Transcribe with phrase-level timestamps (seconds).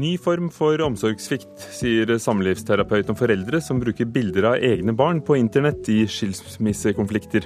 [0.00, 5.36] Ny form for omsorgssvikt, sier samlivsterapeut om foreldre som bruker bilder av egne barn på
[5.36, 7.44] internett i skilsmissekonflikter.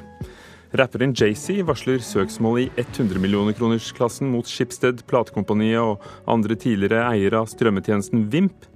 [0.79, 7.41] Rapperen Jay-Z varsler søksmål i 100 millioner kroners-klassen mot Schibsted, platekompaniet og andre tidligere eiere
[7.43, 8.69] av strømmetjenesten Vimp.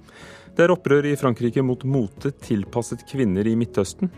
[0.56, 4.10] Det er opprør i Frankrike mot mote tilpasset kvinner i Midtøsten.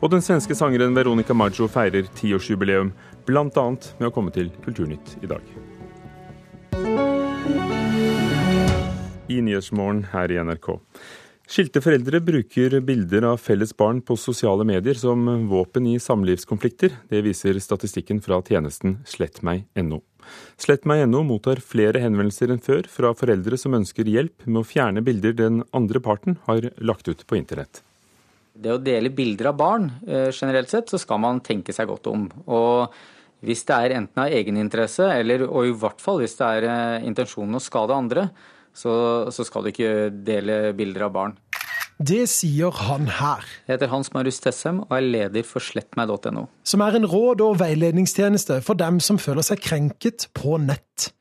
[0.00, 2.94] Og den svenske sangeren Veronica Maggio feirer tiårsjubileum,
[3.28, 3.68] bl.a.
[3.98, 5.44] med å komme til Kulturnytt i dag.
[9.32, 10.74] I Nyhetsmorgen her i NRK.
[11.52, 16.94] Skilte foreldre bruker bilder av felles barn på sosiale medier som våpen i samlivskonflikter.
[17.10, 19.98] Det viser statistikken fra tjenesten slettmeg.no.
[20.62, 25.36] Slettmeg.no mottar flere henvendelser enn før fra foreldre som ønsker hjelp med å fjerne bilder
[25.36, 27.82] den andre parten har lagt ut på internett.
[28.52, 32.06] Det å dele bilder av barn, eh, generelt sett, så skal man tenke seg godt
[32.06, 32.30] om.
[32.46, 32.92] Og
[33.42, 37.06] hvis det er enten av egeninteresse, eller og i hvert fall hvis det er eh,
[37.08, 38.28] intensjonen å skade andre,
[38.74, 38.92] så,
[39.32, 41.38] så skal du ikke dele bilder av barn.
[42.02, 43.44] Det sier han her.
[43.68, 46.48] Jeg heter Hans Marius Tessem og er leder for slettmeg.no.
[46.66, 51.12] Som er en råd- og veiledningstjeneste for dem som føler seg krenket på nett.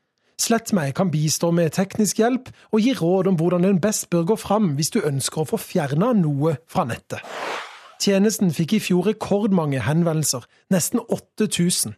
[0.41, 4.31] Slett meg kan bistå med teknisk hjelp og gi råd om hvordan en best bør
[4.31, 7.21] gå fram hvis du ønsker å få fjerna noe fra nettet.
[8.01, 11.93] Tjenesten fikk i fjor rekordmange henvendelser, nesten 8000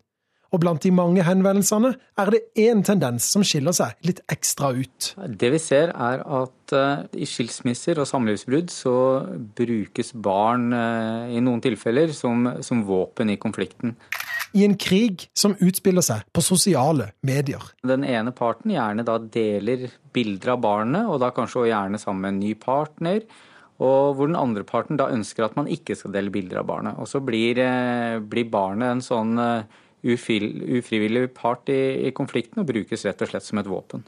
[0.53, 5.13] og blant de mange henvendelsene er det én tendens som skiller seg litt ekstra ut.
[5.25, 8.95] Det vi ser er at uh, i skilsmisser og samlivsbrudd så
[9.57, 13.95] brukes barn uh, i noen tilfeller som, som, våpen i konflikten.
[14.53, 17.63] I en krig som utspiller seg på sosiale medier.
[17.81, 22.35] Den ene parten gjerne da deler bilder av barnet, og da kanskje gjerne sammen med
[22.35, 23.23] en ny partner.
[23.81, 26.99] Og hvor den andre parten da ønsker at man ikke skal dele bilder av barnet.
[27.01, 29.33] Og så blir, uh, blir barnet en sånn
[30.03, 34.03] ufrivillig part i, i konflikten og brukes rett og slett som et våpen.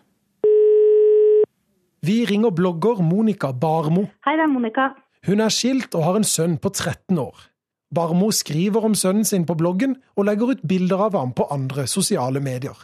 [2.06, 4.06] Vi ringer blogger Monica Barmo.
[4.28, 4.91] Hei, det er Monica.
[5.25, 7.47] Hun er skilt og har en sønn på 13 år.
[7.95, 11.88] Barmo skriver om sønnen sin på bloggen og legger ut bilder av ham på andre
[11.89, 12.77] sosiale medier.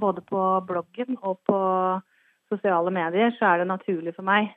[0.00, 1.60] Både på bloggen og på
[2.50, 4.50] sosiale medier så er det naturlig for meg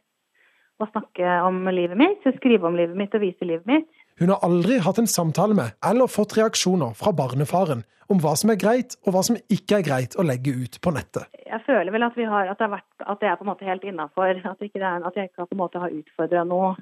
[0.82, 4.03] å snakke om livet mitt, skrive om livet mitt og vise livet mitt.
[4.22, 8.52] Hun har aldri hatt en samtale med eller fått reaksjoner fra barnefaren om hva som
[8.54, 11.30] er greit og hva som ikke er greit å legge ut på nettet.
[11.48, 13.86] Jeg føler vel at, har, at, det, vært, at det, er på en måte helt
[13.88, 14.34] innafor.
[14.38, 16.74] At, at, jeg ikke på en måte har utfordra noe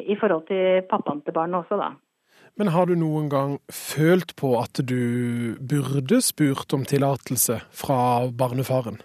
[0.00, 1.92] i forhold til pappaen til barnet også, da.
[2.58, 8.00] Men har du noen gang følt på at du burde spurt om tillatelse fra
[8.36, 8.98] barnefaren?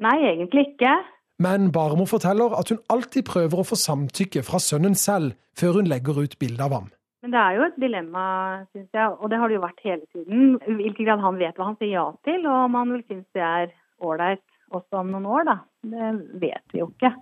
[0.00, 0.94] Nei, egentlig ikke.
[1.42, 5.90] Men Barmo forteller at hun alltid prøver å få samtykke fra sønnen selv før hun
[5.90, 6.90] legger ut bilde av ham.
[7.24, 8.24] Men det er jo et dilemma,
[8.74, 10.58] syns jeg, og det har det jo vært hele tiden.
[10.60, 13.24] I hvilken grad han vet hva han sier ja til, og om han vil synes
[13.36, 13.70] det er
[14.04, 14.44] ålreit
[14.74, 15.56] også om noen år, da.
[15.88, 16.10] Det
[16.42, 17.14] vet vi jo ikke.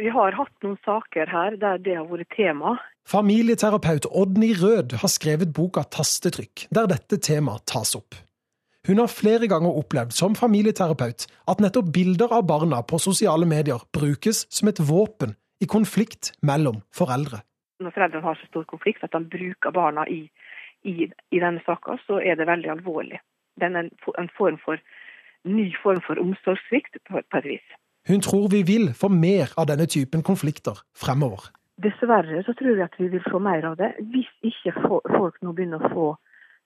[0.00, 2.78] Vi har hatt noen saker her der det har vært tema.
[3.10, 8.16] Familieterapeut Odny Rød har skrevet boka 'Tastetrykk', der dette temaet tas opp.
[8.88, 13.82] Hun har flere ganger opplevd som familieterapeut at nettopp bilder av barna på sosiale medier
[13.92, 17.42] brukes som et våpen i konflikt mellom foreldre.
[17.84, 20.22] Når foreldrene har så stor konflikt at de bruker barna i,
[20.84, 23.20] i, i denne saka, så er det veldig alvorlig.
[23.60, 23.92] Det er en,
[24.22, 24.80] en form for,
[25.44, 27.76] ny form for omsorgssvikt på, på et vis.
[28.08, 31.50] Hun tror vi vil få mer av denne typen konflikter fremover.
[31.84, 35.52] Dessverre så tror jeg at vi vil få mer av det, hvis ikke folk nå
[35.52, 36.08] begynner å få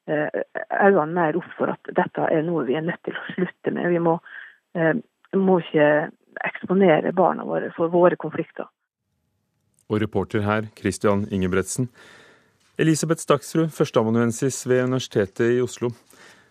[0.09, 3.89] øynene mer opp for at dette er noe vi er nødt til å slutte med.
[3.93, 4.19] Vi må,
[4.75, 4.95] eh,
[5.37, 6.11] må ikke
[6.45, 8.69] eksponere barna våre for våre konflikter.
[9.89, 11.89] Og reporter her, Christian Ingebretsen.
[12.79, 15.93] Elisabeth Staksrud, førsteamanuensis ved Universitetet i Oslo.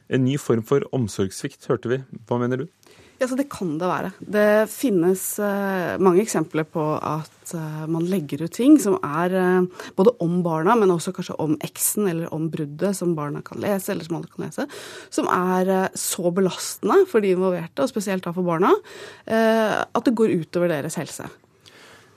[0.09, 1.97] En ny form for omsorgssvikt, hørte vi.
[2.27, 2.67] Hva mener du?
[3.23, 4.09] Ja, så Det kan det være.
[4.19, 9.85] Det finnes uh, mange eksempler på at uh, man legger ut ting som er uh,
[9.95, 13.94] både om barna, men også kanskje om eksen eller om bruddet som barna kan lese,
[13.94, 14.65] eller som alle kan lese,
[15.07, 18.74] som er så belastende for de involverte, og spesielt da for barna,
[19.24, 21.30] at det går utover deres helse.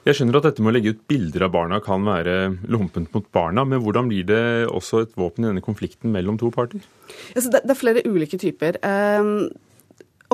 [0.06, 2.34] Jeg skjønner at dette med å legge ut bilder av barna kan være
[2.70, 6.50] lompent mot barna, men hvordan blir det også et våpen i denne konflikten mellom to
[6.54, 6.82] parter?
[7.34, 8.78] Altså, det, er flere ulike typer.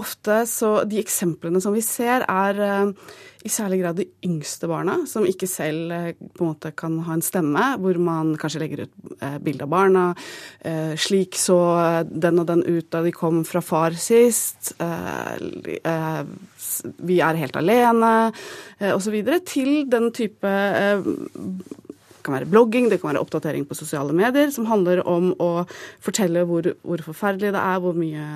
[0.00, 3.12] Ofte så De eksemplene som vi ser, er uh,
[3.42, 7.16] i særlig grad de yngste barna, som ikke selv eh, på en måte kan ha
[7.16, 10.04] en stemme, hvor man kanskje legger ut eh, bilde av barna.
[10.60, 11.58] Eh, slik så
[12.06, 14.74] den og den ut da de kom fra far sist.
[17.02, 18.12] vi er helt alene,
[18.94, 19.16] osv.
[19.46, 20.52] Til den type
[22.24, 25.50] kan være blogging, det kan være oppdatering på sosiale medier, som handler om å
[26.02, 28.26] fortelle hvor, hvor forferdelig det er, hvor mye,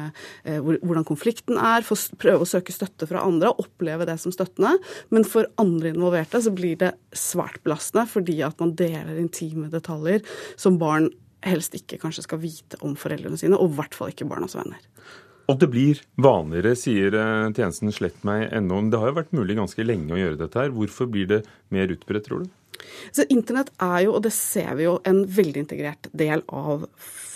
[0.45, 1.87] eh, hvor, hvordan konflikten er,
[2.21, 4.77] prøve å søke støtte fra andre og oppleve det som støttende.
[5.15, 10.25] Men for andre involverte så blir det svært belastende fordi at man deler intime detaljer
[10.61, 11.11] som barn
[11.47, 14.81] helst ikke kanskje skal vite om foreldrene sine, og i hvert fall ikke barnas venner.
[15.47, 17.15] Og det blir vanligere, sier
[17.55, 18.81] tjenesten slett meg ennå.
[18.81, 20.75] Men Det har jo vært mulig ganske lenge å gjøre dette her.
[20.75, 22.55] Hvorfor blir det mer utbredt, tror du?
[23.15, 26.87] Så Internett er jo, og det ser vi jo, en veldig integrert del av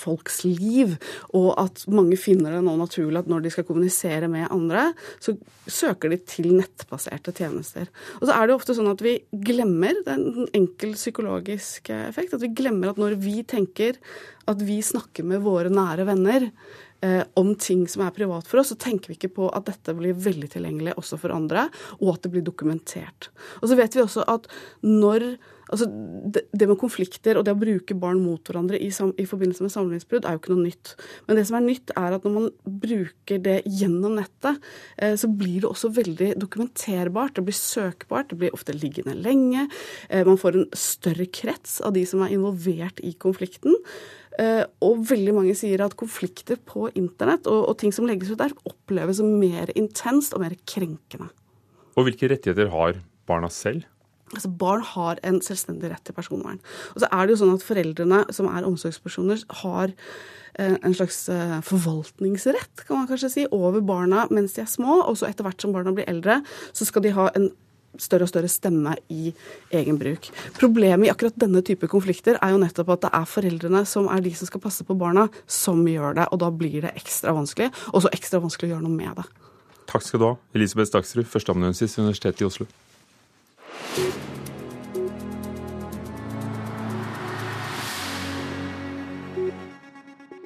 [0.00, 0.96] folks liv.
[1.36, 4.90] Og at mange finner det nå naturlig at når de skal kommunisere med andre,
[5.22, 5.36] så
[5.70, 7.90] søker de til nettbaserte tjenester.
[8.18, 11.92] Og så er det jo ofte sånn at vi glemmer, det er en enkel psykologisk
[12.00, 14.00] effekt, at vi glemmer at når vi tenker
[14.50, 16.88] at vi snakker med våre nære venner, eh,
[17.40, 20.18] om ting som er privat for oss, så tenker vi ikke på at dette blir
[20.20, 23.30] veldig tilgjengelig også for andre, og at det blir dokumentert.
[23.62, 24.50] Og så vet vi også at
[24.84, 25.30] når
[25.70, 29.62] Altså, det, det, med konflikter og det å bruke barn mot hverandre i, i forbindelse
[29.62, 30.94] med samlivsbrudd er jo ikke noe nytt.
[31.28, 32.48] Men det som er nytt, er at når man
[32.82, 34.58] bruker det gjennom nettet,
[34.98, 37.36] eh, så blir det også veldig dokumenterbart.
[37.38, 39.68] Det blir søkbart, det blir ofte liggende lenge.
[40.08, 43.78] Eh, man får en større krets av de som er involvert i konflikten.
[44.40, 48.40] Eh, og veldig mange sier at konflikter på internett og, og ting som legges ut
[48.40, 51.28] der, oppleves som mer intenst og mer krenkende.
[51.98, 53.84] Og hvilke rettigheter har barna selv?
[54.30, 56.60] Altså Barn har en selvstendig rett til personvern.
[56.94, 61.24] Og så er det jo sånn at Foreldrene som er omsorgspersoner, har eh, en slags
[61.34, 65.02] eh, forvaltningsrett kan man kanskje si, over barna mens de er små.
[65.02, 66.40] Og så etter hvert som barna blir eldre,
[66.70, 67.50] så skal de ha en
[67.98, 69.32] større og større stemme i
[69.74, 70.30] egen bruk.
[70.58, 74.24] Problemet i akkurat denne type konflikter er jo nettopp at det er foreldrene som er
[74.24, 76.28] de som skal passe på barna, som gjør det.
[76.30, 79.28] Og da blir det ekstra vanskelig, og så ekstra vanskelig å gjøre noe med det.
[79.90, 82.68] Takk skal du ha, Elisabeth Dagsrud, førsteamanuensis ved Universitetet i Oslo.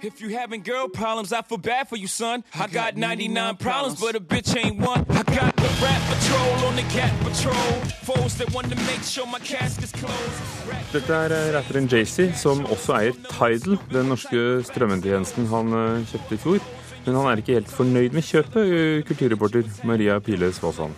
[0.04, 2.44] If you having girl problems, I feel bad for you, son.
[2.54, 5.00] I got 99 problems, but a bitch ain't one.
[5.08, 7.72] I got the rap patrol on the cat patrol.
[8.04, 10.92] Foes that want to make sure my casket's closed.
[10.92, 16.36] Dette er eh, rapperen Jay-Z, som også eier Tidal, den norske strømmetjenesten han eh, kjøpte
[16.36, 16.66] i fjor.
[17.06, 20.92] Men han er ikke helt fornøyd med kjøpet, eh, kulturreporter Maria Pile Svåsand.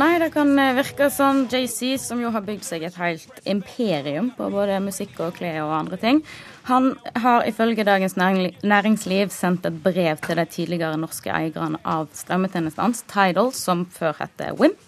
[0.00, 4.48] Nei, det kan virke som JC, som jo har bygd seg et helt imperium på
[4.48, 6.24] både musikk og klær og andre ting,
[6.70, 13.02] han har ifølge Dagens Næringsliv sendt et brev til de tidligere norske eierne av strømmetjenestene,
[13.10, 14.78] Tidal, som før het Wimp.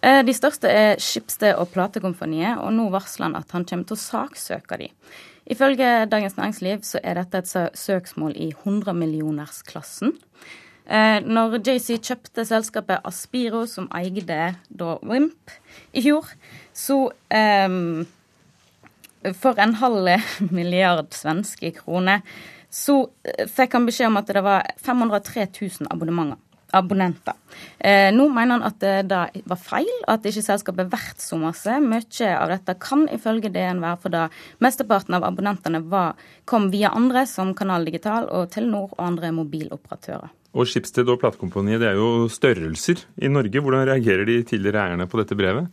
[0.00, 3.98] Eh, de største er Skipsted og Platekompaniet, og nå varsler han at han kommer til
[3.98, 4.88] å saksøke de.
[5.50, 10.14] Ifølge Dagens Næringsliv så er dette et søksmål i 100-millionersklassen.
[10.90, 15.52] Eh, når JC kjøpte selskapet Aspiro, som eide da Wimp,
[15.92, 16.30] i fjor,
[16.72, 18.06] så um,
[19.36, 20.08] for en halv
[20.56, 22.22] milliard svenske kroner,
[22.70, 25.48] så eh, fikk han beskjed om at det var 503
[25.80, 25.90] 000
[26.70, 27.36] abonnenter.
[27.78, 31.78] Eh, nå mener han at det var feil, at ikke selskapet er verdt så masse.
[31.82, 34.26] Mye av dette kan ifølge DN være fordi
[34.62, 40.30] mesteparten av abonnentene var, kom via andre, som Kanal Digital og Telenor og andre mobiloperatører.
[40.50, 43.62] Og Skipsted og Platekompaniet det er jo størrelser i Norge.
[43.62, 45.68] Hvordan reagerer de tidligere eierne på dette brevet?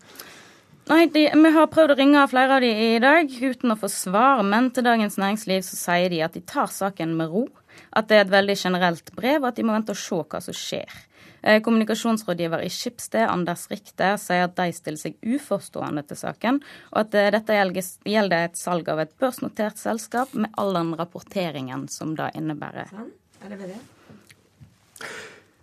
[0.88, 3.89] Nei, de, Vi har prøvd å ringe flere av de i dag uten å få
[3.92, 7.44] svar, men til Dagens Næringsliv så sier de at de tar saken med ro.
[7.92, 10.42] At det er et veldig generelt brev, og at de må vente og se hva
[10.44, 10.95] som skjer.
[11.42, 16.62] Eh, kommunikasjonsrådgiver i Skipsted, Anders Richter, sier at de stiller seg uforstående til saken,
[16.94, 17.59] og at eh, dette
[18.07, 22.94] gjelder et salg av et børsnotert selskap med all den rapporteringen som det innebærer.
[22.95, 23.12] Sånn?
[23.44, 23.81] Er det ved det?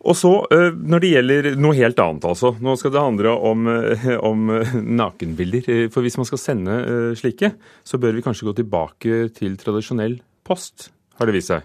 [0.04, 2.54] Og så, eh, Når det gjelder noe helt annet, altså.
[2.61, 5.90] Nå skal det handle om, eh, om, eh, nakenbilder.
[5.90, 10.90] For hvis man skal sende slike, så bør vi kanskje gå tilbake til tradisjonell post,
[11.18, 11.62] har det vist seg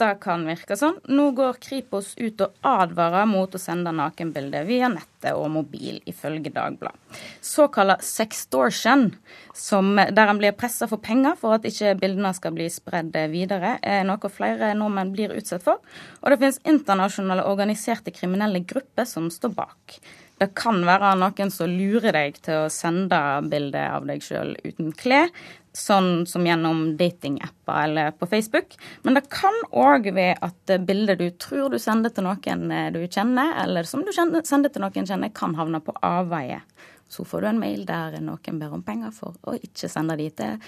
[0.00, 0.96] det kan virke sånn.
[1.12, 6.50] Nå går Kripos ut og advarer mot å sende nakenbilder via nettet og mobil, ifølge
[6.54, 7.20] Dagbladet.
[7.44, 9.10] Såkalla sextortion,
[9.54, 13.76] som, der en blir pressa for penger for at ikke bildene skal bli spredd videre,
[13.82, 15.82] er noe flere nordmenn blir utsatt for.
[16.22, 20.00] Og det finnes internasjonale organiserte kriminelle grupper som står bak.
[20.42, 24.88] Det kan være noen som lurer deg til å sende bilde av deg sjøl uten
[24.98, 25.28] klær,
[25.70, 28.74] sånn som gjennom datingapper eller på Facebook.
[29.06, 32.98] Men det kan òg være at bildet du tror du sender til noen eh, du
[33.06, 36.58] kjenner, eller som du sender til noen kjenner, kan havne på avveie.
[37.06, 40.26] Så får du en mail der noen ber om penger for å ikke sende de
[40.42, 40.58] til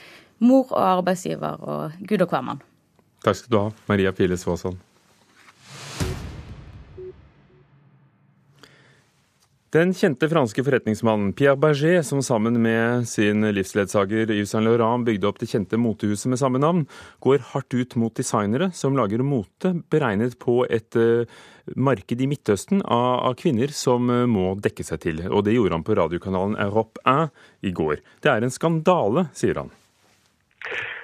[0.45, 2.63] mor og arbeidsgiver og gud og hvermann.
[3.27, 4.79] Takk skal du ha, Maria Piles Våsand.
[9.75, 15.27] Den kjente franske forretningsmannen Pierre Berger, som sammen med sin livsledsager Yves Saint Laurent bygde
[15.27, 16.85] opp det kjente motehuset med samme navn,
[17.19, 21.27] går hardt ut mot designere som lager mote beregnet på et uh,
[21.75, 25.25] marked i Midtøsten av, kvinner som uh, må dekke seg til.
[25.27, 27.35] Og det gjorde han på radiokanalen Europe 1
[27.67, 27.99] i går.
[28.23, 29.75] Det er en skandale, sier han.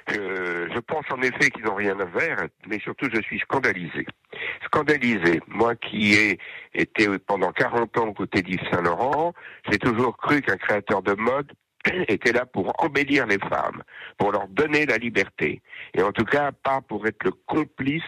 [0.08, 4.06] Je, pense en effet qu'ils n'ont rien à faire, mais surtout je suis scandalisé.
[4.64, 5.40] Scandalisé.
[5.48, 6.38] Moi qui ai
[6.74, 9.34] été pendant 40 ans aux côtés d'Yves Saint-Laurent,
[9.70, 11.52] j'ai toujours cru qu'un créateur de mode
[12.08, 13.82] était là pour embellir les femmes,
[14.18, 15.62] pour leur donner la liberté,
[15.94, 18.02] et en tout cas pas pour être le complice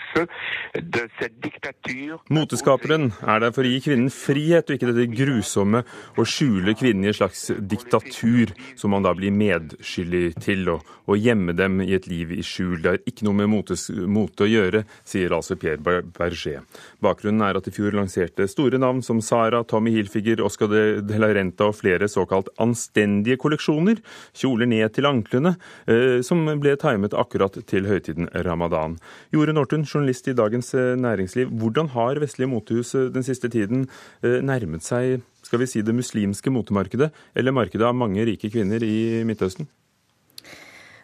[0.74, 2.20] de cette dictature.
[2.30, 5.82] Moteskaperen er der for å gi kvinnen frihet, og ikke dette grusomme
[6.18, 11.20] å skjule kvinnen i et slags diktatur, som man da blir medskyldig til, og, og
[11.20, 12.78] gjemme dem i et liv i skjul.
[12.82, 16.62] Det har ikke noe med motes, mote å gjøre, sier altså Pierre Berger.
[17.02, 21.32] Bakgrunnen er at i fjor lanserte store navn som Sara, Tommy Hilfiger, Oscar de la
[21.32, 24.00] Renta og flere såkalt anstendige kolleksjoner kolleksjoner,
[24.34, 28.98] kjoler ned til anklene, eh, som ble timet akkurat til høytiden ramadan.
[29.32, 31.50] Jorunn Nortun, journalist i Dagens eh, Næringsliv.
[31.50, 33.88] Hvordan har vestlige motehus eh, den siste tiden
[34.22, 39.22] nærmet seg skal vi si, det muslimske motemarkedet, eller markedet av mange rike kvinner i
[39.26, 39.66] Midtøsten?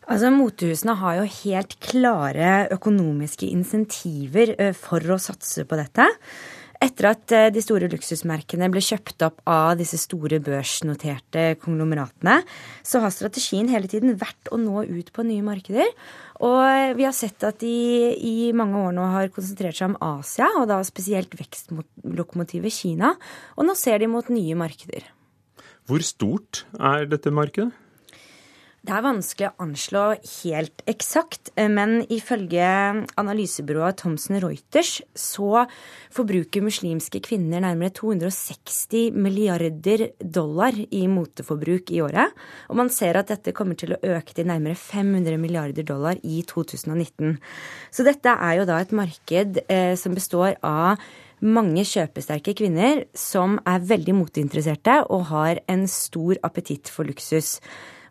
[0.08, 6.06] Altså, Motehusene har jo helt klare økonomiske insentiver for å satse på dette.
[6.78, 12.36] Etter at eh, de store luksusmerkene ble kjøpt opp av disse store børsnoterte konglomeratene,
[12.86, 15.90] så har strategien hele tiden vært å nå ut på nye markeder.
[16.46, 20.52] Og vi har sett at de i mange år nå har konsentrert seg om Asia,
[20.60, 23.16] og da spesielt vekstlokomotivet Kina.
[23.58, 25.10] Og nå ser de mot nye markeder.
[25.90, 27.72] Hvor stort er dette markedet?
[28.88, 32.64] Det er vanskelig å anslå helt eksakt, eh, men ifølge
[33.20, 35.66] analysebyrået Thomsen Reuters så
[36.08, 42.32] forbruker muslimske kvinner nærmere 260 milliarder dollar i moteforbruk i året.
[42.70, 46.40] Og man ser at dette kommer til å øke til nærmere 500 milliarder dollar i
[46.48, 47.36] 2019.
[47.92, 50.96] Så dette er jo da et marked eh, som består av
[51.44, 57.58] mange kjøpesterke kvinner som er veldig moteinteresserte og har en stor appetitt for luksus.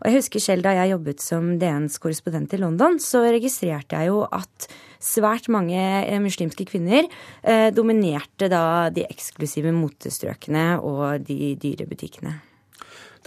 [0.02, 4.12] Og jeg husker selv da jeg jobbet som DNs korrespondent i London, så registrerte jeg
[4.12, 4.68] jo at
[5.04, 12.38] svært mange eh, muslimske kvinner eh, dominerte da de eksklusive motestrøkene og de dyre butikkene.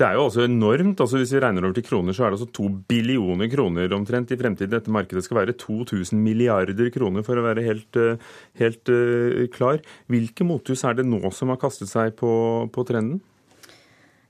[0.00, 1.00] Det er jo også enormt.
[1.02, 4.30] altså Hvis vi regner over til kroner, så er det altså to billioner kroner omtrent
[4.32, 4.72] i fremtiden.
[4.72, 8.16] Dette markedet skal være 2000 milliarder kroner, for å være helt, eh,
[8.56, 9.82] helt uh, klar.
[10.08, 12.32] Hvilke mothus er det nå som har kastet seg på,
[12.72, 13.20] på trenden?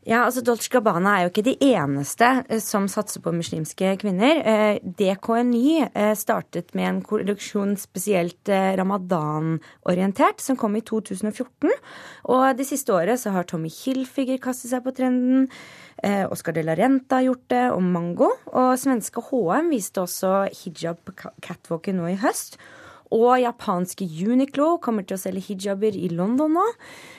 [0.09, 4.38] Ja, altså Dolce Gabbana er jo ikke de eneste eh, som satser på muslimske kvinner.
[4.49, 11.69] Eh, DKNY eh, startet med en kolleksjon spesielt ramadan-orientert, som kom i 2014.
[12.33, 15.49] Og det siste året så har Tommy Hilfiger kastet seg på trenden.
[16.33, 18.30] Oscar de la Renta har gjort det, og Mango.
[18.57, 21.12] Og svenske HM viste også hijab
[21.45, 22.57] catwalken nå i høst.
[23.11, 26.67] Og japanske Uniqlo kommer til å selge hijaber i London nå.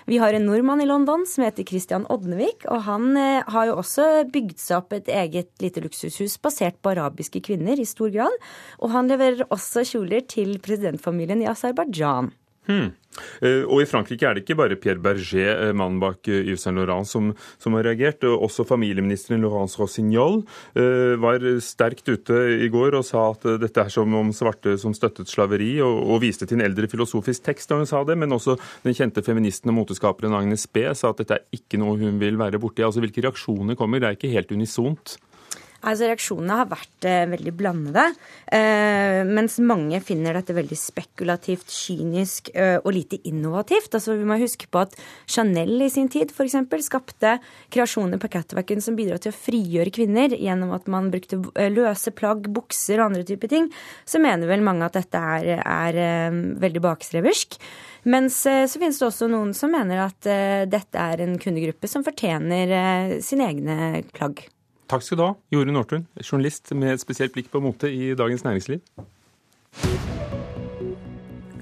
[0.08, 3.78] Vi har en nordmann i London som heter Christian Odnevik, og han eh, har jo
[3.82, 8.38] også bygd seg opp et eget lite luksushus basert på arabiske kvinner i stor grad.
[8.80, 12.32] Og han leverer også kjoler til presidentfamilien i Aserbajdsjan.
[12.72, 12.92] Hmm.
[13.68, 16.78] Og I Frankrike er det ikke bare Pierre Berger, eh, mannen bak eh, Yves Saint
[16.80, 18.24] Laurent, som, som, har reagert.
[18.24, 20.42] Også familieministeren Laurence Rossignol
[21.22, 25.30] var sterkt ute i går og sa at dette er som om svarte som støttet
[25.30, 28.16] slaveri, og, og viste til en eldre filosofisk tekst da hun sa det.
[28.22, 32.00] Men også den kjente feministen og moteskaperen Agnes B sa at dette er ikke noe
[32.00, 32.86] hun vil være borti.
[32.88, 34.00] Altså Hvilke reaksjoner kommer?
[34.00, 35.18] Det er ikke helt unisont.
[35.82, 38.04] Altså Reaksjonene har vært eh, veldig blandede.
[38.54, 43.90] Eh, mens mange finner dette veldig spekulativt, kynisk eh, og lite innovativt.
[43.98, 44.94] Altså Vi må huske på at
[45.26, 46.60] Chanel i sin tid f.eks.
[46.86, 47.38] skapte
[47.74, 52.14] kreasjoner på catwalken som bidro til å frigjøre kvinner gjennom at man brukte eh, løse
[52.14, 53.72] plagg, bukser og andre typer ting.
[54.06, 57.58] Så mener vel mange at dette er, er eh, veldig bakstreversk.
[58.12, 60.32] Mens eh, så finnes det også noen som mener at
[60.70, 63.78] dette er en kundegruppe som fortjener sine egne
[64.14, 64.46] plagg.
[64.92, 68.42] Takk skal du ha, Jorunn Northun, journalist med et spesielt blikk på mote i Dagens
[68.44, 68.82] Næringsliv.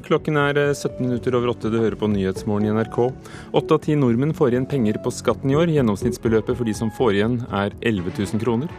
[0.08, 1.70] Klokken er 17 eh, minutter over åtte.
[1.70, 2.98] Du hører på Nyhetsmorgen i NRK.
[3.54, 5.70] Åtte av ti nordmenn får igjen penger på skatten i år.
[5.76, 8.74] Gjennomsnittsbeløpet for de som får igjen er 11 000 kroner.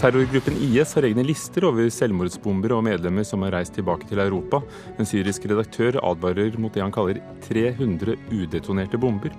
[0.00, 4.62] Terrorgruppen IS har egne lister over selvmordsbombere og medlemmer som har reist tilbake til Europa.
[4.96, 9.36] En syrisk redaktør advarer mot det han kaller 300 udetonerte bomber.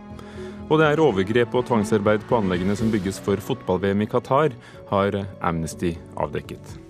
[0.66, 4.56] Og det er overgrep og tvangsarbeid på anleggene som bygges for fotball-VM i Qatar,
[4.90, 6.85] har Amnesty avdekket.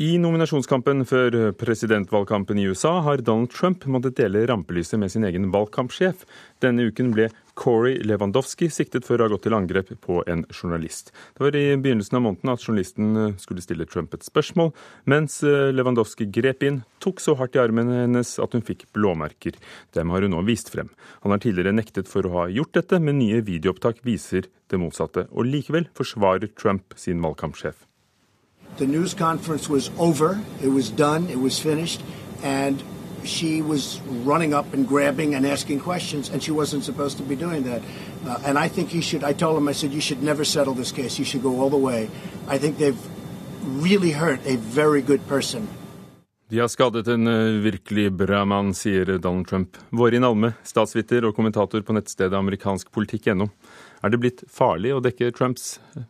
[0.00, 5.50] I nominasjonskampen før presidentvalgkampen i USA har Donald Trump måttet dele rampelyset med sin egen
[5.52, 6.22] valgkampsjef.
[6.64, 7.26] Denne uken ble
[7.60, 11.12] Corey Lewandowski siktet for å ha gått til angrep på en journalist.
[11.36, 14.72] Det var i begynnelsen av måneden at journalisten skulle stille Trump et spørsmål,
[15.04, 19.60] mens eh, Lewandowski grep inn, tok så hardt i armen hennes at hun fikk blåmerker.
[19.92, 20.88] Dem har hun nå vist frem.
[21.26, 25.28] Han har tidligere nektet for å ha gjort dette, men nye videoopptak viser det motsatte.
[25.36, 27.89] Og likevel forsvarer Trump sin valgkampsjef.
[28.80, 30.40] The news conference was over.
[30.62, 31.28] It was done.
[31.28, 32.00] It was finished.
[32.42, 32.82] And
[33.24, 37.36] she was running up and grabbing and asking questions, and she wasn't supposed to be
[37.36, 37.82] doing that.
[38.26, 40.72] Uh, and I think you should, I told him, I said, you should never settle
[40.72, 41.18] this case.
[41.18, 42.08] You should go all the way.
[42.48, 42.96] I think they've
[43.84, 45.68] really hurt a very good person.
[46.48, 49.76] De har skadet en uh, virkelig bra mann, sier Donald Trump.
[49.90, 53.50] Vårin Alme, statsviter og kommentator på nettstedet amerikanskpolitikk.no.
[54.02, 56.08] Er det blitt farlig å dekke Trumps uh,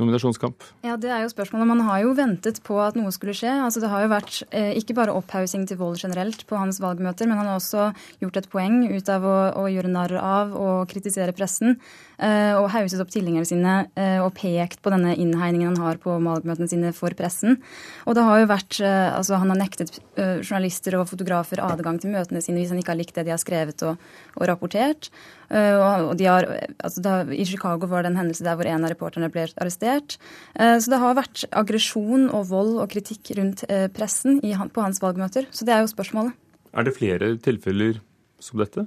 [0.00, 0.66] nominasjonskamp?
[0.86, 1.68] Ja, Det er jo spørsmålet.
[1.70, 3.52] Man har jo ventet på at noe skulle skje.
[3.52, 7.28] Altså, Det har jo vært eh, ikke bare opphaussing til vold generelt på hans valgmøter,
[7.28, 7.90] men han har også
[8.20, 11.78] gjort et poeng ut av å, å gjøre narr av og kritisere pressen.
[12.20, 16.18] Eh, og hauset opp tilhengerne sine eh, og pekt på denne innhegningen han har på
[16.20, 17.56] valgmøtene sine for pressen.
[18.04, 22.00] Og det har jo vært, eh, altså Han har nektet eh, journalister og fotografer adgang
[22.00, 24.00] til møtene sine hvis han ikke har likt det de har skrevet og,
[24.36, 25.08] og rapportert.
[25.50, 26.46] Eh, og de har,
[26.78, 30.16] altså da, I Chicago var det en hendelse der hvor en av reporterne ble arrestert.
[30.54, 35.02] Eh, så det har vært aggresjon og vold og kritikk rundt eh, pressen på hans
[35.02, 35.50] valgmøter.
[35.50, 36.38] Så det er jo spørsmålet.
[36.70, 37.98] Er det flere tilfeller
[38.42, 38.86] som dette?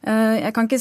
[0.00, 0.78] Jeg kan ikke,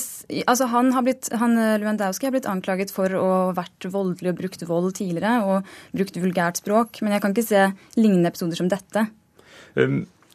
[0.48, 4.38] altså han, har blitt, han Lewandowski har blitt anklaget for å ha vært voldelig og
[4.38, 7.66] brukt vold tidligere og brukt vulgært språk, men jeg kan ikke se
[8.00, 9.04] lignende episoder som dette.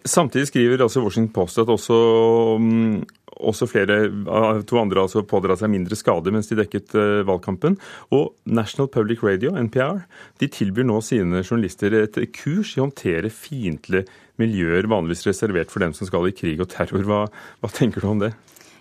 [0.04, 1.96] Samtidig skriver altså Washington Post at også
[2.60, 3.00] um,
[3.40, 3.98] også flere
[4.68, 7.78] to andre altså pådra seg mindre skade mens de dekket uh, valgkampen.
[8.14, 10.04] Og National Public Radio, NPR,
[10.42, 14.06] de tilbyr nå sine journalister et kurs i å håndtere fiendtlige
[14.40, 17.06] miljøer, vanligvis reservert for dem som skal i krig og terror.
[17.06, 17.20] Hva,
[17.62, 18.34] hva tenker du om det?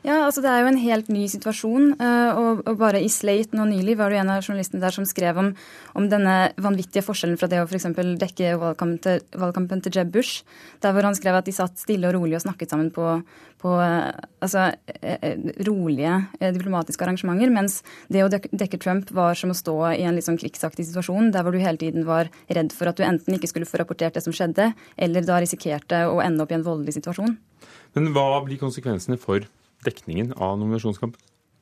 [0.04, 1.94] Ja, altså Det er jo en helt ny situasjon.
[1.96, 5.38] Eh, og, bare I Slate nå nylig var det en av journalistene der som skrev
[5.40, 5.54] om,
[5.96, 7.88] om denne vanvittige forskjellen fra det å f.eks.
[8.20, 10.44] dekke valgkampen til, valgkampen til Jeb Bush,
[10.84, 13.16] der hvor han skrev at de satt stille og rolig og snakket sammen på,
[13.64, 14.12] på eh,
[14.44, 14.66] altså,
[15.00, 15.40] eh,
[15.70, 17.80] rolige diplomatiske arrangementer, mens
[18.12, 21.48] det å dekke Trump var som å stå i en litt sånn krigsaktig situasjon, der
[21.48, 24.28] hvor du hele tiden var redd for at du enten ikke skulle få rapportert det
[24.28, 27.38] som skjedde, eller da risikerte å ende opp i en voldelig situasjon.
[27.96, 29.48] Men hva blir konsekvensene for
[29.86, 31.20] dekningen av nominasjonskampen?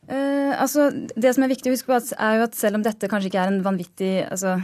[0.10, 3.10] Uh, altså, det som er viktig å huske på, er jo at selv om dette
[3.12, 4.57] kanskje ikke er en vanvittig altså,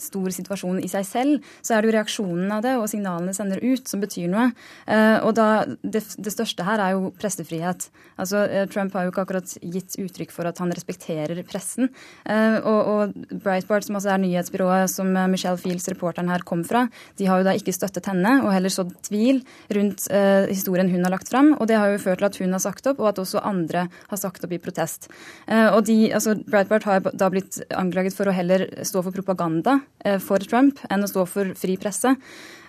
[0.00, 3.62] stor situasjon i seg selv, så er det jo reaksjonen av det og signalene sender
[3.62, 4.50] ut som betyr noe.
[4.88, 5.48] Uh, og da,
[5.82, 7.88] det, det, største her er jo pressefrihet.
[8.20, 11.90] Altså, uh, Trump har jo ikke akkurat gitt uttrykk for at han respekterer pressen.
[12.24, 16.84] Og, og, Breitbart, som også er nyhetsbyrået som Michelle Fields, reporteren her, kom fra,
[17.18, 19.40] de har jo da ikke støttet henne og heller sådd tvil
[19.76, 20.06] rundt
[20.50, 21.52] historien hun har lagt fram.
[21.58, 23.86] Og det har jo ført til at hun har sagt opp, og at også andre
[23.92, 25.10] har sagt opp i protest.
[25.48, 29.73] Og de, altså Breitbart har da blitt anklaget for å heller stå for propaganda
[30.04, 32.12] Eh, for Trump enn å stå for fri presse.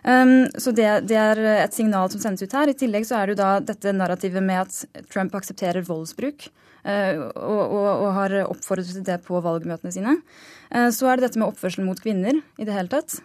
[0.06, 2.70] Um, så det, det, er et signal som sendes ut her.
[2.70, 6.48] I tillegg så er det jo da dette narrativet med at Trump aksepterer voldsbruk.
[6.86, 10.20] Uh, og, og, og, har oppfordret til det på valgmøtene sine.
[10.70, 13.18] Uh, så er det dette med oppførsel mot kvinner i det hele tatt,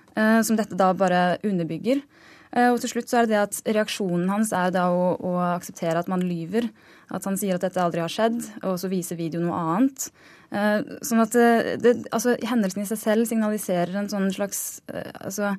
[0.44, 2.02] som dette da bare underbygger.
[2.50, 6.00] Og til slutt så er det det at reaksjonen hans er da å, å akseptere
[6.00, 6.66] at man lyver.
[7.14, 10.08] At han sier at dette aldri har skjedd, og så viser videoen noe annet.
[10.50, 15.12] Eh, sånn at det, det, altså, Hendelsen i seg selv signaliserer en sånn slags eh,
[15.22, 15.52] altså,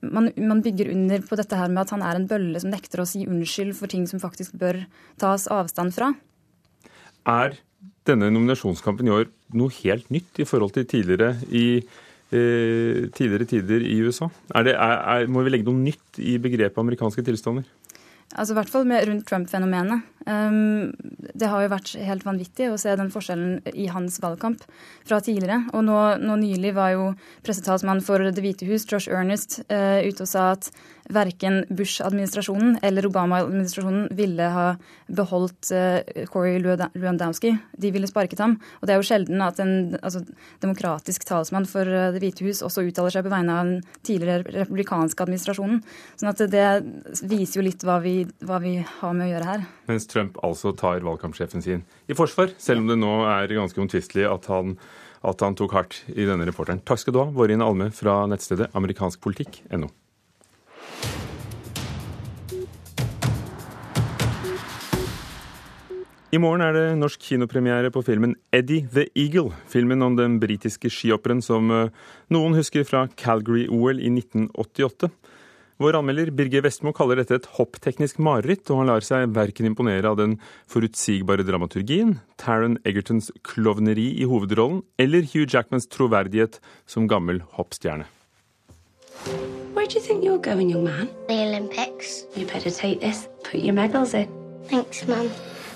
[0.00, 3.02] man, man, bygger under på dette her med at han er en bølle som nekter
[3.02, 4.84] å si unnskyld for ting som faktisk bør
[5.18, 6.12] tas avstand fra.
[7.28, 7.58] Er
[8.08, 9.26] denne nominasjonskampen i år
[9.58, 14.30] noe helt nytt i forhold til tidligere i eh, tidligere tider i USA?
[14.54, 17.66] Er det, er, er, må vi legge noe nytt i begrepet amerikanske tilstander?
[18.36, 20.04] Altså I hvert fall med, rundt Trump-fenomenet.
[20.28, 20.90] Um,
[21.32, 24.66] det har jo vært helt vanvittig å se den forskjellen i hans valgkamp
[25.08, 25.62] fra tidligere.
[25.72, 27.06] Og nå, nå nylig var jo
[27.46, 30.68] pressetalsmann for Det hvite hus, Josh Ernest, uh, ute og sa at
[31.12, 34.66] verken Bush-administrasjonen eller Obama-administrasjonen ville ha
[35.06, 37.54] beholdt uh, Corey Lewandowski.
[37.72, 38.58] De ville sparket ham.
[38.80, 40.22] Og det er jo sjelden at en altså,
[40.64, 44.60] demokratisk talsmann for uh, Det hvite hus også uttaler seg på vegne av den tidligere
[44.60, 45.82] republikanske administrasjonen.
[46.20, 46.68] Sånn at det
[47.28, 49.68] viser jo litt hva vi, hva vi har med å gjøre her.
[49.90, 54.28] Mens Trump altså tar valgkampsjefen sin i forsvar, selv om det nå er ganske omtvistelig
[54.28, 54.76] at han,
[55.26, 56.82] at han tok hardt i denne reporteren.
[56.84, 59.90] Takk skal du ha, Vårin Alme fra nettstedet amerikanskpolitikk.no.
[66.28, 69.54] I morgen er det norsk kinopremiere på filmen Eddie the Eagle.
[69.72, 71.88] Filmen om den britiske skihopperen som eh,
[72.28, 75.08] noen husker fra Calgary-OL i 1988.
[75.80, 80.12] Vår anmelder Birger Vestmo kaller dette et hoppteknisk mareritt, og han lar seg verken imponere
[80.12, 80.36] av den
[80.68, 88.04] forutsigbare dramaturgien, Taron Egertons klovneri i hovedrollen eller Hugh Jackmans troverdighet som gammel hoppstjerne.
[89.72, 91.08] Where do you think you're going, young man?
[91.28, 92.26] The Olympics.
[92.36, 93.28] You better take this.
[93.44, 94.28] Put your medals in.
[94.68, 95.30] Thanks, Mum.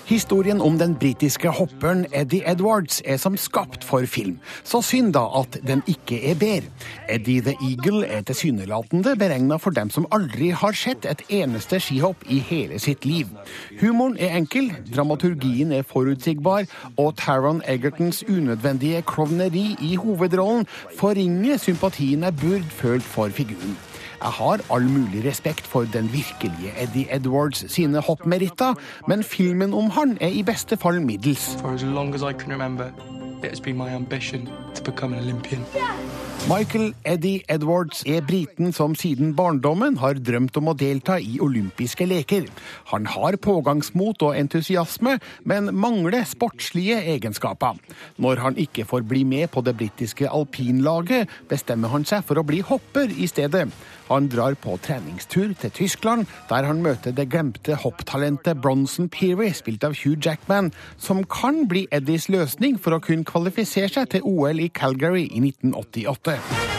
[0.05, 4.35] Historien om den britiske hopperen Eddie Edwards er som skapt for film.
[4.63, 6.67] Så synd da at den ikke er bedre.
[7.09, 12.27] Eddie the Eagle er tilsynelatende beregna for dem som aldri har sett et eneste skihopp
[12.27, 13.31] i hele sitt liv.
[13.79, 20.67] Humoren er enkel, dramaturgien er forutsigbar, og Taron Egertons unødvendige klovneri i hovedrollen
[20.99, 23.77] forringer sympatien jeg burde følt for figuren.
[24.23, 29.89] Jeg har all mulig respekt for den virkelige Eddie Edwards sine hoppmeritter, men filmen om
[29.91, 31.57] han er i beste fall middels.
[31.59, 32.87] For as long as I can remember,
[33.43, 35.65] it has been my ambition to become an Olympian.
[36.47, 42.03] Michael Eddie Edwards er briten som siden barndommen har drømt om å delta i olympiske
[42.03, 42.49] leker.
[42.91, 47.79] Han har pågangsmot og entusiasme, men mangler sportslige egenskaper.
[48.19, 52.47] Når han ikke får bli med på det britiske alpinlaget, bestemmer han seg for å
[52.47, 53.69] bli hopper i stedet.
[54.09, 59.85] Han drar på treningstur til Tyskland, der han møter det glemte hopptalentet Bronson Peary, spilt
[59.87, 64.63] av Hugh Jackman, som kan bli Eddies løsning for å kunne kvalifisere seg til OL
[64.63, 66.72] i Calgary i 1988.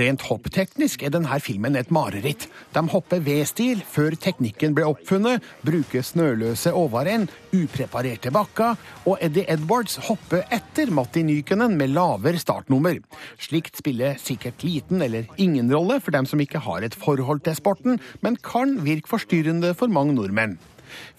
[0.00, 2.46] Rent hoppteknisk er denne filmen et mareritt.
[2.72, 9.98] De hopper V-stil før teknikken ble oppfunnet, bruker snøløse overrenn, upreparerte bakker, og Eddie Edwards
[10.08, 13.02] hopper etter Matti Nykänen med lavere startnummer.
[13.36, 17.60] Slikt spiller sikkert liten eller ingen rolle for dem som ikke har et forhold til
[17.60, 20.56] sporten, men kan virke forstyrrende for mange nordmenn.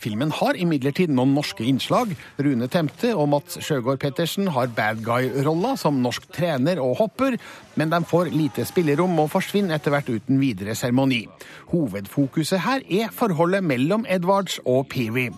[0.01, 2.15] Filmen har imidlertid noen norske innslag.
[2.39, 7.37] Rune Temte og Mats Sjøgaard Pettersen har bad guy-rolla som norsk trener og hopper,
[7.79, 11.23] men de får lite spillerom og forsvinner etter hvert uten videre seremoni.
[11.71, 15.29] Hovedfokuset her er forholdet mellom Edwards og Peary.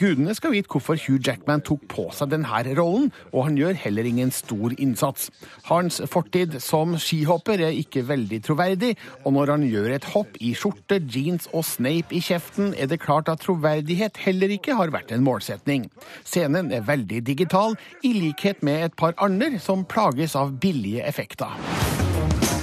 [0.00, 4.06] Gudene skal vite hvorfor Hugh Jackman tok på seg denne rollen, og han gjør heller
[4.08, 5.28] ingen stor innsats.
[5.68, 8.94] Hans fortid som skihopper er ikke veldig troverdig,
[9.28, 13.02] og når han gjør et hopp i skjorte, jeans og Snape i kjeften, er det
[13.04, 15.90] klart at troverdighet heller ikke har vært en målsetning.
[16.24, 21.52] Scenen er veldig digital, i likhet med et par andre som plages av billige effekter.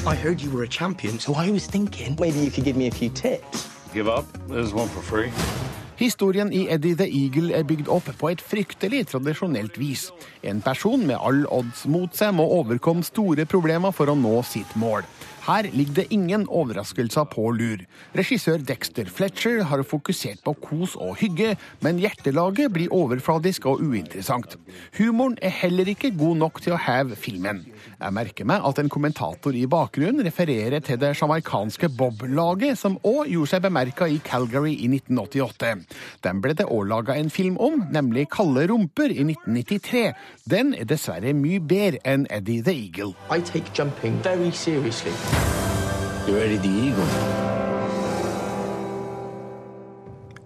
[0.10, 2.88] I heard you were a champion, so I was thinking maybe you could give me
[2.88, 3.68] a few tips.
[3.94, 4.26] Give up.
[4.50, 5.30] There's one for free.
[5.98, 10.12] Historien i Eddie the Eagle er bygd opp på et fryktelig tradisjonelt vis.
[10.46, 14.76] En person med all odds mot seg må overkomme store problemer for å nå sitt
[14.78, 15.08] mål.
[15.48, 17.84] Her ligger det ingen overraskelser på lur.
[18.18, 21.54] Regissør Dexter Fletcher har fokusert på kos og hygge,
[21.86, 24.58] men hjertelaget blir overfladisk og uinteressant.
[24.98, 27.64] Humoren er heller ikke god nok til å heve filmen.
[27.96, 33.32] Jeg merker meg at en kommentator i bakgrunnen refererer til det sjamaikanske Bob-laget, som òg
[33.32, 35.74] gjorde seg bemerka i Calgary i 1988.
[36.28, 40.12] Den ble det òg laga en film om, nemlig Kalde rumper i 1993.
[40.52, 43.16] Den er dessverre mye bedre enn Eddie the Eagle.
[43.32, 45.16] I take jumping very seriously.
[46.28, 47.06] You're ready the Eagle.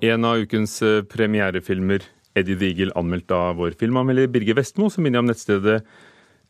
[0.01, 2.05] En av ukens eh, premierefilmer,
[2.37, 5.79] Eddie the Eagle, anmeldt av vår filmanmelder Birger Vestmo, som minner om nettstedet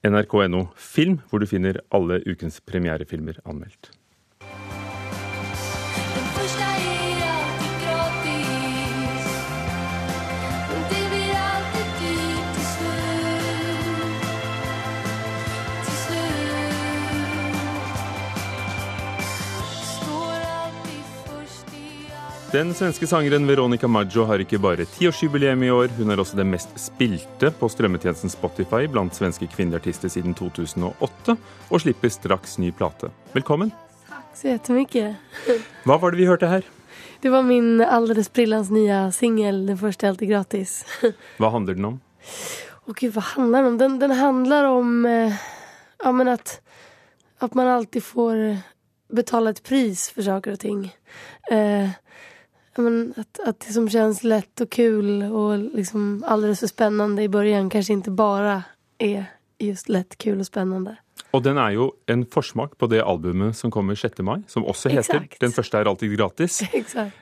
[0.03, 3.93] nrk.no film, hvor du finner alle ukens premierefilmer anmeldt.
[22.51, 26.49] Den svenske sangeren Veronica Maggio har ikke bare tiårsjubileum i år, hun er også den
[26.51, 31.37] mest spilte på strømmetjenesten Spotify blant svenske kvinnelige artister siden 2008,
[31.71, 33.07] og slipper straks ny plate.
[33.31, 33.71] Velkommen.
[34.09, 35.13] Takk så jettemye.
[35.87, 36.67] Hva var det vi hørte her?
[37.23, 40.81] Det var min allerede sprillans nye singel, Den første alltid gratis.
[41.39, 41.97] Hva handler den om?
[42.83, 43.79] Å gud, hva handler den om?
[43.79, 45.39] Den, den handler om eh,
[46.03, 46.57] ja, men at,
[47.39, 48.45] at man alltid får
[49.07, 50.87] betale et pris for saker og ting.
[51.47, 51.95] Eh,
[52.77, 57.29] men att, att det som känns lätt och kul och liksom alldeles för spännande i
[57.29, 58.63] början kanske inte bara
[58.97, 59.25] är
[59.59, 60.97] just lätt, kul och spännande.
[61.31, 64.19] Og den er jo en forsmak på det albumet som kommer 6.
[64.19, 65.39] mai, som også heter Exakt.
[65.39, 66.61] 'Den første er alltid gratis'.
[66.73, 67.15] Exakt.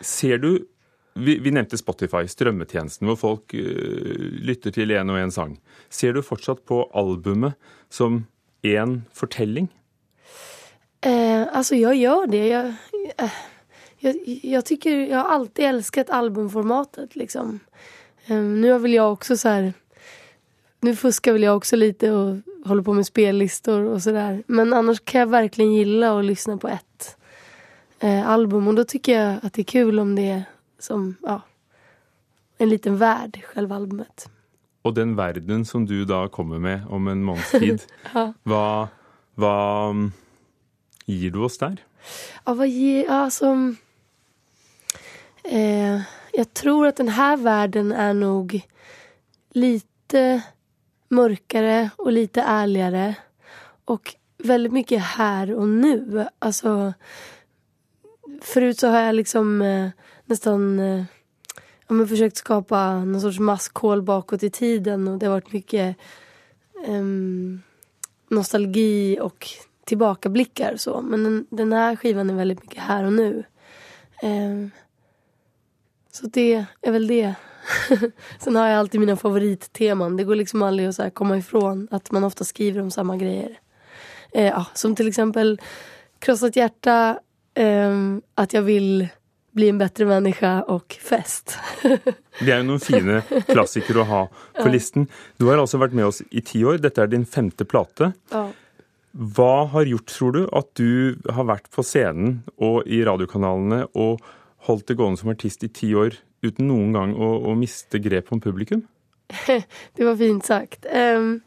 [0.00, 0.66] Ser du
[1.14, 3.60] vi, vi nevnte Spotify, strømmetjenesten, hvor folk uh,
[4.20, 5.58] lytter til én og én sang.
[5.90, 7.54] Ser du fortsatt på albumet
[7.90, 8.26] som
[8.62, 9.70] én fortelling?
[11.02, 12.48] Eh, altså, jeg gjør det.
[12.48, 12.74] Jeg,
[13.18, 13.38] eh,
[13.98, 17.60] jag, jag tycker, jag har alltid älskat albumformatet liksom.
[18.28, 19.72] Um, nu vill jag också så här,
[20.80, 24.42] nu fuskar väl jag också lite och håller på med spellistor och sådär.
[24.46, 27.16] Men annars kan jag verkligen gilla att lyssna på ett
[28.00, 30.42] eh, album och då tycker jag att det är kul om det är
[30.78, 31.40] som, ja,
[32.58, 34.28] en liten värld, själva albumet.
[34.86, 37.82] Og den verden som du da kommer med om en måneds tid,
[38.14, 38.32] Ja.
[38.46, 38.88] hva,
[39.34, 39.54] hva
[39.90, 40.12] mm,
[41.06, 41.80] gir du oss der?
[42.44, 43.74] Ja, vad ger, alltså,
[45.48, 46.02] eh,
[46.36, 48.54] jeg tror at denne verden er nok
[49.56, 50.24] lite
[51.10, 53.14] mørkere og lite ærligere.
[53.86, 56.26] Og veldig mye her og nå.
[56.42, 56.92] Altså
[58.42, 59.92] Forut så har jeg liksom eh,
[60.28, 61.04] nesten eh,
[61.88, 65.96] ja, men försökt skapa någon sorts maskhål bakåt i tiden och det har varit mycket
[66.86, 67.62] ehm,
[68.28, 69.48] nostalgi och
[69.84, 71.00] tillbakablickar så.
[71.00, 73.44] Men den, den här skivan är väldigt mycket här och.
[74.22, 74.70] Ehm,
[76.16, 77.34] så det är väl det.
[78.38, 80.16] Sen har jag alltid mina favoritteman.
[80.16, 83.16] Det går liksom aldrig att så här komma ifrån att man ofta skriver om samma
[83.16, 83.58] grejer.
[84.32, 85.60] Eh, ja, som till exempel
[86.18, 87.18] Krossat hjärta,
[87.54, 87.92] eh,
[88.34, 89.08] att jag vill
[89.52, 91.58] bli en bättre människa och fest.
[92.40, 94.72] Det er jo noen fine klassikere å ha på Ja.
[94.72, 95.06] listen.
[95.40, 96.76] Du har altså vært med oss i ti år.
[96.78, 98.10] Dette er din femte plate.
[98.32, 98.50] Ja.
[99.16, 104.20] Hva har gjort, tror du, at du har vært på scenen og i radiokanalene og
[104.66, 108.32] holdt det gående som artist i ti år uten noen gang å, å miste grep
[108.34, 108.84] om publikum?
[109.96, 110.86] det var fint sagt.
[110.86, 111.40] Um,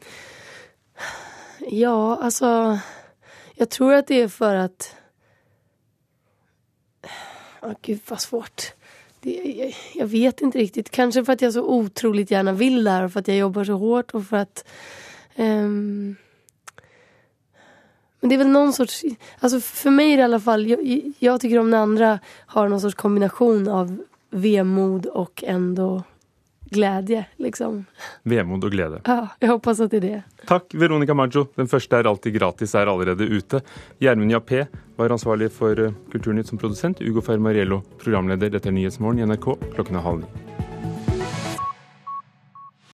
[1.70, 2.78] ja, altså
[3.58, 4.90] Jeg tror at det er for at
[7.60, 8.70] Åh, gud, så svårt.
[9.20, 10.86] Jeg, jag vet ikke riktig.
[10.96, 13.66] Kanskje for at jeg så utrolig gjerne vil det her, og for at jeg jobber
[13.68, 14.62] så hardt, og for at
[15.36, 16.16] ehm,
[18.20, 19.04] men det är väl någon sorts...
[19.40, 20.66] Alltså för mig i alla fall...
[20.66, 23.98] Jag, jag tycker om när andra har någon sorts kombination av
[24.30, 26.02] vemod och ändå
[26.70, 27.84] glädje, liksom.
[28.22, 29.00] Vemod og glede.
[29.04, 30.22] Ja, jeg hoppas at det er det.
[30.46, 31.48] Takk, Veronica Maggio.
[31.58, 33.62] Den første er alltid gratis, er allerede ute.
[33.98, 37.02] Gjermund Jappé var ansvarlig for eh, Kulturnytt som produsent.
[37.02, 38.54] Ugo Fermariello programleder.
[38.54, 40.69] Dette er Nyhetsmorgen i NRK klokken er halv ni.